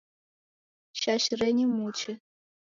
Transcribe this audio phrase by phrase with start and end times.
[0.99, 2.11] Shashirenyi muche